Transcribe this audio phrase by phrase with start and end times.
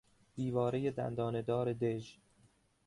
[0.35, 2.17] دیوارهی دندانه دار دژ